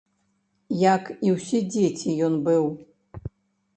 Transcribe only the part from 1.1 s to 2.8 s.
і ўсе дзеці ён быў.